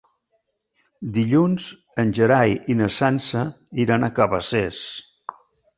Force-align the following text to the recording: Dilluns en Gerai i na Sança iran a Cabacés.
Dilluns 1.17 1.67
en 2.05 2.15
Gerai 2.21 2.57
i 2.75 2.79
na 2.83 2.91
Sança 2.99 3.47
iran 3.87 4.05
a 4.05 4.15
Cabacés. 4.23 4.87